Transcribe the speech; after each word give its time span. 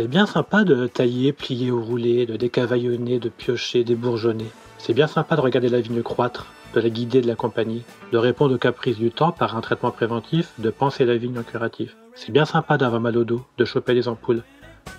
C'est 0.00 0.06
bien 0.06 0.26
sympa 0.26 0.62
de 0.62 0.86
tailler, 0.86 1.32
plier 1.32 1.72
ou 1.72 1.84
rouler, 1.84 2.24
de 2.24 2.36
décavaillonner, 2.36 3.18
de 3.18 3.28
piocher, 3.28 3.82
débourgeonner. 3.82 4.46
C'est 4.78 4.94
bien 4.94 5.08
sympa 5.08 5.34
de 5.34 5.40
regarder 5.40 5.68
la 5.68 5.80
vigne 5.80 6.04
croître, 6.04 6.46
de 6.72 6.80
la 6.80 6.88
guider, 6.88 7.20
de 7.20 7.26
l'accompagner, 7.26 7.82
de 8.12 8.16
répondre 8.16 8.54
aux 8.54 8.58
caprices 8.58 8.98
du 8.98 9.10
temps 9.10 9.32
par 9.32 9.56
un 9.56 9.60
traitement 9.60 9.90
préventif, 9.90 10.52
de 10.58 10.70
penser 10.70 11.04
la 11.04 11.16
vigne 11.16 11.40
en 11.40 11.42
curatif. 11.42 11.96
C'est 12.14 12.30
bien 12.30 12.44
sympa 12.44 12.78
d'avoir 12.78 13.00
mal 13.00 13.16
au 13.16 13.24
dos, 13.24 13.44
de 13.56 13.64
choper 13.64 13.92
les 13.92 14.06
ampoules. 14.06 14.44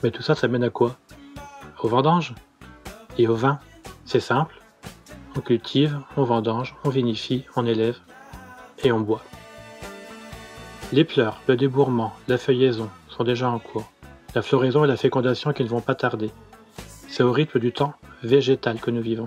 Mais 0.03 0.11
tout 0.11 0.21
ça, 0.21 0.35
ça 0.35 0.49
mène 0.49 0.65
à 0.65 0.69
quoi? 0.69 0.97
Au 1.81 1.87
vendange? 1.87 2.35
Et 3.17 3.25
au 3.25 3.35
vin? 3.35 3.57
C'est 4.03 4.19
simple. 4.19 4.59
On 5.37 5.39
cultive, 5.39 5.97
on 6.17 6.25
vendange, 6.25 6.75
on 6.83 6.89
vinifie, 6.89 7.45
on 7.55 7.65
élève 7.65 7.99
et 8.83 8.91
on 8.91 8.99
boit. 8.99 9.23
Les 10.91 11.05
pleurs, 11.05 11.39
le 11.47 11.55
débourrement, 11.55 12.11
la 12.27 12.37
feuillaison 12.37 12.89
sont 13.07 13.23
déjà 13.23 13.49
en 13.49 13.59
cours. 13.59 13.89
La 14.35 14.43
floraison 14.43 14.85
et 14.85 14.87
la 14.87 14.95
fécondation 14.95 15.53
qui 15.53 15.63
ne 15.63 15.69
vont 15.69 15.81
pas 15.81 15.95
tarder. 15.95 16.29
C'est 17.07 17.23
au 17.23 17.31
rythme 17.31 17.59
du 17.59 17.71
temps 17.71 17.93
végétal 18.21 18.79
que 18.79 18.91
nous 18.91 19.01
vivons. 19.01 19.25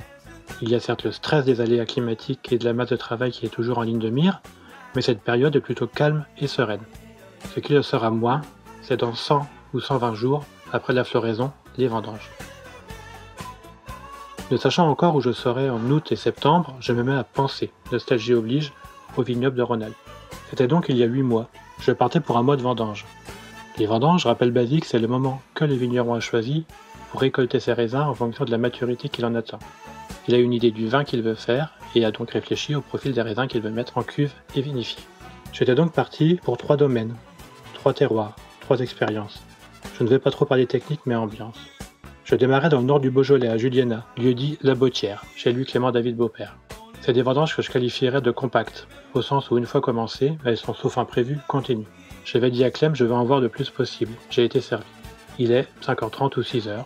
Il 0.61 0.69
y 0.70 0.77
a 0.77 0.80
certes 0.80 1.02
le 1.02 1.11
stress 1.11 1.45
des 1.45 1.61
aléas 1.61 1.87
climatiques 1.87 2.52
et 2.52 2.59
de 2.59 2.65
la 2.65 2.73
masse 2.73 2.91
de 2.91 2.97
travail 2.97 3.33
qui 3.33 3.45
est 3.45 3.48
toujours 3.48 3.78
en 3.78 3.83
ligne 3.83 3.98
de 3.98 4.11
mire, 4.11 4.41
mais 4.95 5.02
cette 5.02 5.20
période 5.20 5.56
est 5.56 5.61
plutôt 5.61 5.88
calme 5.88 6.25
et 6.38 6.47
sereine. 6.47 6.83
Ce 7.52 7.59
qui 7.59 7.73
le 7.73 7.83
sera 7.83 8.11
moins, 8.11 8.42
c'est 8.80 8.98
dans 8.98 9.12
100 9.12 9.45
ou 9.75 9.80
120 9.80 10.15
jours, 10.15 10.45
après 10.73 10.92
la 10.92 11.03
floraison, 11.03 11.50
les 11.78 11.89
vendanges. 11.89 12.30
Ne 14.53 14.56
sachant 14.56 14.89
encore 14.89 15.16
où 15.16 15.20
je 15.20 15.33
serai 15.33 15.69
en 15.69 15.80
août 15.91 16.12
et 16.12 16.16
septembre, 16.16 16.77
je 16.78 16.92
me 16.92 17.03
mets 17.03 17.16
à 17.16 17.25
penser, 17.25 17.73
nostalgie 17.91 18.34
oblige, 18.34 18.73
au 19.16 19.23
vignoble 19.23 19.56
de 19.56 19.62
Rhône-Alpes. 19.62 19.97
C'était 20.50 20.69
donc 20.69 20.87
il 20.89 20.97
y 20.97 21.03
a 21.03 21.06
8 21.06 21.23
mois. 21.23 21.48
Je 21.81 21.91
partais 21.91 22.20
pour 22.20 22.39
un 22.39 22.42
mois 22.42 22.56
de 22.56 22.62
vendange. 22.62 23.05
Les 23.78 23.87
vendanges, 23.87 24.27
rappelle 24.27 24.51
basique, 24.51 24.84
c'est 24.84 24.98
le 24.98 25.09
moment 25.09 25.41
que 25.55 25.65
le 25.65 25.75
vigneron 25.75 26.12
a 26.12 26.20
choisi 26.20 26.67
pour 27.11 27.20
récolter 27.20 27.59
ses 27.59 27.73
raisins 27.73 28.03
en 28.06 28.15
fonction 28.15 28.45
de 28.45 28.51
la 28.51 28.59
maturité 28.59 29.09
qu'il 29.09 29.25
en 29.25 29.34
attend. 29.34 29.59
Il 30.28 30.34
a 30.34 30.39
une 30.39 30.53
idée 30.53 30.70
du 30.70 30.89
vin 30.89 31.05
qu'il 31.05 31.23
veut 31.23 31.34
faire 31.34 31.73
et 31.95 32.05
a 32.05 32.11
donc 32.11 32.31
réfléchi 32.31 32.75
au 32.75 32.83
profil 32.83 33.12
des 33.12 33.23
raisins 33.23 33.47
qu'il 33.47 33.62
veut 33.62 33.70
mettre 33.70 33.97
en 33.97 34.03
cuve 34.03 34.33
et 34.55 34.61
vinifier. 34.61 35.03
J'étais 35.53 35.75
donc 35.75 35.93
parti 35.93 36.39
pour 36.43 36.59
trois 36.59 36.77
domaines, 36.77 37.15
trois 37.75 37.95
terroirs, 37.95 38.37
trois 38.61 38.81
expériences. 38.81 39.43
Je 39.98 40.05
ne 40.05 40.09
vais 40.09 40.19
pas 40.19 40.31
trop 40.31 40.45
parler 40.45 40.67
technique 40.67 41.00
mais 41.06 41.15
ambiance. 41.15 41.59
Je 42.25 42.34
démarrais 42.34 42.69
dans 42.69 42.78
le 42.78 42.87
nord 42.87 43.00
du 43.00 43.11
Beaujolais 43.11 43.48
à 43.48 43.56
Juliena, 43.56 44.06
lieu 44.17 44.34
dit 44.34 44.59
La 44.62 44.75
Bottière, 44.75 45.25
chez 45.34 45.53
lui 45.53 45.65
Clément 45.65 45.93
David 45.93 46.17
Beaupère. 46.17 46.56
C'est 47.00 47.12
des 47.12 47.23
vendanges 47.23 47.56
que 47.56 47.62
je 47.62 47.70
qualifierais 47.70 48.20
de 48.20 48.31
compactes, 48.31 48.87
au 49.15 49.23
sens 49.23 49.50
où 49.50 49.59
une 49.59 49.67
fois 49.67 49.81
commencées, 49.81 50.39
elles 50.45 50.56
sont 50.56 50.75
sauf 50.75 50.98
imprévues, 50.98 51.39
continues. 51.48 51.89
J'avais 52.25 52.51
dit 52.51 52.65
à 52.65 52.70
Clem 52.70 52.95
je 52.95 53.05
veux 53.05 53.15
en 53.15 53.25
voir 53.25 53.41
le 53.41 53.48
plus 53.48 53.70
possible. 53.70 54.12
J'ai 54.31 54.45
été 54.45 54.61
servi. 54.61 54.84
Il 55.39 55.51
est 55.51 55.69
5h30 55.83 56.39
ou 56.39 56.42
6h. 56.42 56.84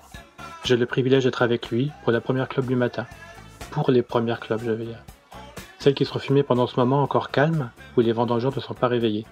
J'ai 0.64 0.76
le 0.76 0.86
privilège 0.86 1.24
d'être 1.24 1.42
avec 1.42 1.70
lui 1.70 1.92
pour 2.02 2.12
la 2.12 2.20
première 2.20 2.48
club 2.48 2.66
du 2.66 2.76
matin. 2.76 3.06
Pour 3.70 3.90
les 3.90 4.02
premières 4.02 4.40
clubs, 4.40 4.62
je 4.64 4.70
veux 4.70 4.84
dire. 4.84 5.02
Celles 5.78 5.94
qui 5.94 6.04
sont 6.04 6.18
fumées 6.18 6.42
pendant 6.42 6.66
ce 6.66 6.80
moment 6.80 7.02
encore 7.02 7.30
calme, 7.30 7.70
où 7.96 8.00
les 8.00 8.12
vendangeurs 8.12 8.52
ne 8.54 8.60
sont 8.60 8.74
pas 8.74 8.88
réveillés. 8.88 9.26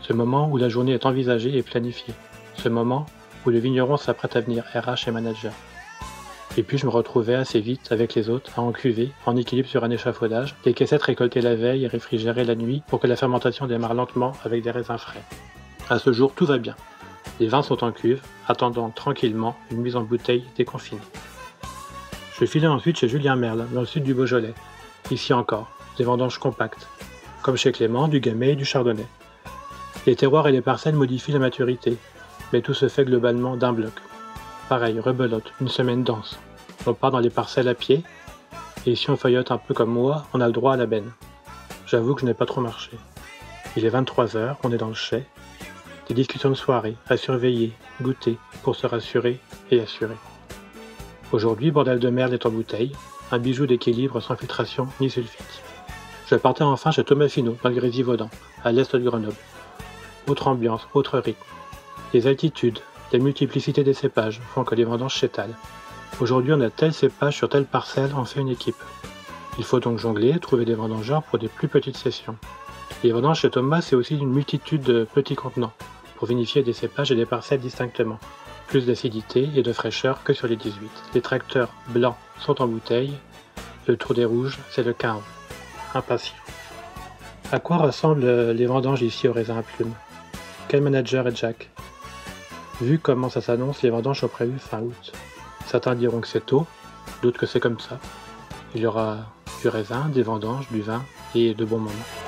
Ce 0.00 0.12
moment 0.12 0.48
où 0.48 0.56
la 0.56 0.68
journée 0.68 0.92
est 0.92 1.06
envisagée 1.06 1.56
et 1.56 1.62
planifiée. 1.62 2.14
Ce 2.54 2.68
moment 2.68 3.06
où 3.44 3.50
le 3.50 3.58
vigneron 3.58 3.96
s'apprête 3.96 4.36
à 4.36 4.40
venir 4.40 4.64
RH 4.74 5.08
et 5.08 5.10
manager. 5.10 5.52
Et 6.56 6.62
puis 6.62 6.78
je 6.78 6.86
me 6.86 6.90
retrouvais 6.90 7.34
assez 7.34 7.60
vite 7.60 7.92
avec 7.92 8.14
les 8.14 8.28
autres 8.28 8.58
à 8.58 8.62
encuver, 8.62 9.10
en 9.24 9.36
équilibre 9.36 9.68
sur 9.68 9.84
un 9.84 9.90
échafaudage, 9.90 10.56
des 10.64 10.74
caissettes 10.74 11.02
récoltées 11.02 11.40
la 11.40 11.54
veille 11.54 11.84
et 11.84 11.88
réfrigérées 11.88 12.44
la 12.44 12.56
nuit 12.56 12.82
pour 12.88 13.00
que 13.00 13.06
la 13.06 13.16
fermentation 13.16 13.66
démarre 13.66 13.94
lentement 13.94 14.32
avec 14.44 14.62
des 14.62 14.70
raisins 14.70 14.98
frais. 14.98 15.22
À 15.88 15.98
ce 15.98 16.12
jour, 16.12 16.32
tout 16.34 16.46
va 16.46 16.58
bien. 16.58 16.74
Les 17.38 17.46
vins 17.46 17.62
sont 17.62 17.84
en 17.84 17.92
cuve, 17.92 18.20
attendant 18.48 18.90
tranquillement 18.90 19.56
une 19.70 19.80
mise 19.80 19.96
en 19.96 20.02
bouteille 20.02 20.44
déconfinée. 20.56 21.00
Je 22.38 22.44
filais 22.46 22.66
ensuite 22.66 22.98
chez 22.98 23.08
Julien 23.08 23.36
Merle, 23.36 23.66
dans 23.72 23.80
le 23.80 23.86
sud 23.86 24.02
du 24.02 24.14
Beaujolais. 24.14 24.54
Ici 25.10 25.32
encore, 25.32 25.70
des 25.98 26.04
vendanges 26.04 26.38
compactes, 26.38 26.88
comme 27.42 27.56
chez 27.56 27.72
Clément, 27.72 28.08
du 28.08 28.20
Gamay 28.20 28.52
et 28.52 28.56
du 28.56 28.64
Chardonnay. 28.64 29.06
Les 30.06 30.16
terroirs 30.16 30.48
et 30.48 30.52
les 30.52 30.62
parcelles 30.62 30.94
modifient 30.94 31.32
la 31.32 31.38
maturité, 31.38 31.96
mais 32.52 32.60
tout 32.60 32.74
se 32.74 32.88
fait 32.88 33.04
globalement 33.04 33.56
d'un 33.56 33.72
bloc. 33.72 33.92
Pareil, 34.70 35.00
rebelote, 35.00 35.52
une 35.60 35.66
semaine 35.66 36.04
dense. 36.04 36.38
On 36.86 36.94
part 36.94 37.10
dans 37.10 37.18
les 37.18 37.28
parcelles 37.28 37.66
à 37.66 37.74
pied, 37.74 38.04
et 38.86 38.94
si 38.94 39.10
on 39.10 39.16
feuillote 39.16 39.50
un 39.50 39.58
peu 39.58 39.74
comme 39.74 39.90
moi, 39.90 40.26
on 40.32 40.40
a 40.40 40.46
le 40.46 40.52
droit 40.52 40.74
à 40.74 40.76
la 40.76 40.86
benne. 40.86 41.10
J'avoue 41.88 42.14
que 42.14 42.20
je 42.20 42.26
n'ai 42.26 42.34
pas 42.34 42.46
trop 42.46 42.60
marché. 42.60 42.92
Il 43.76 43.84
est 43.84 43.90
23h, 43.90 44.58
on 44.62 44.70
est 44.70 44.76
dans 44.76 44.86
le 44.86 44.94
chai. 44.94 45.24
Des 46.06 46.14
discussions 46.14 46.50
de 46.50 46.54
soirée, 46.54 46.96
à 47.08 47.16
surveiller, 47.16 47.72
goûter, 48.00 48.38
pour 48.62 48.76
se 48.76 48.86
rassurer 48.86 49.40
et 49.72 49.80
assurer. 49.80 50.14
Aujourd'hui, 51.32 51.72
Bordel 51.72 51.98
de 51.98 52.08
Merde 52.08 52.34
est 52.34 52.46
en 52.46 52.50
bouteille, 52.50 52.92
un 53.32 53.40
bijou 53.40 53.66
d'équilibre 53.66 54.20
sans 54.20 54.36
filtration 54.36 54.86
ni 55.00 55.10
sulfite. 55.10 55.62
Je 56.28 56.36
partais 56.36 56.62
enfin 56.62 56.92
chez 56.92 57.02
Thomas 57.02 57.28
Finot, 57.28 57.56
dans 57.64 57.70
le 57.70 57.74
Grésivaudan, 57.74 58.30
à 58.62 58.70
l'est 58.70 58.94
de 58.94 59.02
Grenoble. 59.02 59.34
Autre 60.28 60.46
ambiance, 60.46 60.86
autre 60.94 61.18
rythme. 61.18 61.42
Les 62.14 62.28
altitudes, 62.28 62.78
la 63.12 63.18
multiplicité 63.18 63.82
des 63.82 63.94
cépages 63.94 64.40
font 64.54 64.64
que 64.64 64.74
les 64.74 64.84
vendanges 64.84 65.18
s'étalent. 65.18 65.56
Aujourd'hui, 66.20 66.52
on 66.52 66.60
a 66.60 66.70
tel 66.70 66.92
cépage 66.92 67.36
sur 67.36 67.48
telle 67.48 67.64
parcelle, 67.64 68.12
on 68.16 68.24
fait 68.24 68.40
une 68.40 68.48
équipe. 68.48 68.82
Il 69.58 69.64
faut 69.64 69.80
donc 69.80 69.98
jongler, 69.98 70.38
trouver 70.38 70.64
des 70.64 70.74
vendangeurs 70.74 71.22
pour 71.22 71.38
des 71.38 71.48
plus 71.48 71.68
petites 71.68 71.96
sessions. 71.96 72.36
Les 73.02 73.12
vendanges 73.12 73.40
chez 73.40 73.50
Thomas, 73.50 73.80
c'est 73.80 73.96
aussi 73.96 74.16
une 74.16 74.30
multitude 74.30 74.82
de 74.82 75.04
petits 75.04 75.34
contenants 75.34 75.72
pour 76.16 76.28
vinifier 76.28 76.62
des 76.62 76.72
cépages 76.72 77.10
et 77.10 77.16
des 77.16 77.26
parcelles 77.26 77.60
distinctement. 77.60 78.18
Plus 78.68 78.86
d'acidité 78.86 79.48
et 79.56 79.62
de 79.62 79.72
fraîcheur 79.72 80.22
que 80.22 80.32
sur 80.32 80.46
les 80.46 80.56
18. 80.56 80.88
Les 81.14 81.20
tracteurs 81.20 81.70
blancs 81.88 82.16
sont 82.38 82.62
en 82.62 82.68
bouteille. 82.68 83.14
Le 83.86 83.96
tour 83.96 84.14
des 84.14 84.24
rouges, 84.24 84.58
c'est 84.70 84.84
le 84.84 84.92
15. 84.92 85.20
Impatient. 85.94 86.36
À 87.50 87.58
quoi 87.58 87.78
ressemblent 87.78 88.52
les 88.52 88.66
vendanges 88.66 89.02
ici 89.02 89.26
au 89.26 89.32
raisin 89.32 89.56
à 89.58 89.62
plumes? 89.62 89.94
Quel 90.68 90.82
manager 90.82 91.26
est 91.26 91.36
Jack? 91.36 91.70
Vu 92.80 92.98
comment 92.98 93.28
ça 93.28 93.42
s'annonce, 93.42 93.82
les 93.82 93.90
vendanges 93.90 94.20
sont 94.20 94.28
prévues 94.28 94.58
fin 94.58 94.80
août. 94.80 95.12
Certains 95.66 95.94
diront 95.94 96.20
que 96.20 96.28
c'est 96.28 96.46
tôt, 96.46 96.66
d'autres 97.22 97.38
que 97.38 97.46
c'est 97.46 97.60
comme 97.60 97.78
ça. 97.78 97.98
Il 98.74 98.80
y 98.80 98.86
aura 98.86 99.18
du 99.60 99.68
raisin, 99.68 100.08
des 100.08 100.22
vendanges, 100.22 100.66
du 100.70 100.80
vin 100.80 101.04
et 101.34 101.52
de 101.52 101.64
bons 101.66 101.78
moments. 101.78 102.19